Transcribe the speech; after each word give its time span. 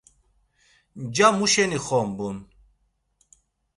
Nca 1.03 1.27
muşeni 1.37 1.79
xombun? 1.85 2.37